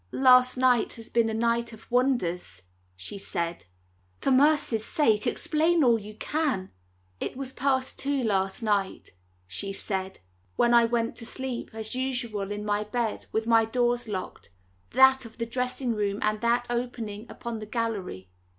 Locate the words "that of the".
14.89-15.45